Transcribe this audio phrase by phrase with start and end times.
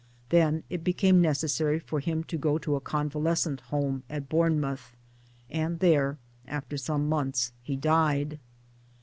[0.29, 4.97] Then it became necessary for him to go to a convalescent Home at Bournemouth;
[5.47, 8.39] and there after some months he died.